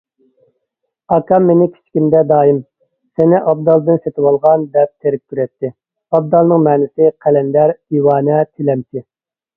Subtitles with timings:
[1.15, 2.61] ئاكام مېنى كىچىكىمدە دائىم
[3.19, 5.73] «سېنى ئابدالدىن سېتىۋالغان» دەپ تېرىكتۈرەتتى.
[6.19, 9.05] ئابدالنىڭ مەنىسى: قەلەندەر، دىۋانە، تىلەمچى.